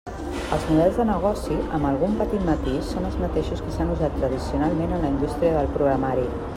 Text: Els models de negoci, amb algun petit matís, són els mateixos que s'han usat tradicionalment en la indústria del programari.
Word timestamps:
Els 0.55 0.63
models 0.69 0.95
de 1.01 1.05
negoci, 1.09 1.57
amb 1.79 1.89
algun 1.91 2.17
petit 2.23 2.47
matís, 2.49 2.89
són 2.95 3.07
els 3.11 3.21
mateixos 3.27 3.63
que 3.67 3.77
s'han 3.77 3.95
usat 3.99 4.19
tradicionalment 4.23 4.97
en 4.99 5.07
la 5.07 5.17
indústria 5.17 5.57
del 5.61 5.75
programari. 5.79 6.31